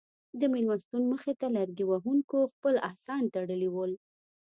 د 0.39 0.41
مېلمستون 0.53 1.03
مخې 1.11 1.33
ته 1.39 1.47
لرګي 1.57 1.85
وهونکو 1.87 2.37
خپل 2.53 2.75
اسان 2.91 3.23
تړلي 3.35 3.69
ول. 3.71 3.91